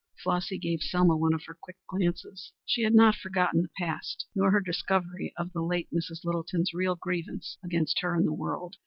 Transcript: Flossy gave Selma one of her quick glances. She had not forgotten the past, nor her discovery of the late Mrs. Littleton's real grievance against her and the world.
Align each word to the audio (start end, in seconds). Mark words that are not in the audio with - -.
Flossy 0.23 0.57
gave 0.57 0.81
Selma 0.81 1.15
one 1.15 1.31
of 1.35 1.43
her 1.45 1.53
quick 1.53 1.77
glances. 1.87 2.53
She 2.65 2.81
had 2.81 2.95
not 2.95 3.13
forgotten 3.13 3.61
the 3.61 3.69
past, 3.77 4.25
nor 4.33 4.49
her 4.49 4.59
discovery 4.59 5.31
of 5.37 5.53
the 5.53 5.61
late 5.61 5.89
Mrs. 5.93 6.25
Littleton's 6.25 6.73
real 6.73 6.95
grievance 6.95 7.59
against 7.63 7.99
her 7.99 8.15
and 8.15 8.25
the 8.25 8.33
world. 8.33 8.77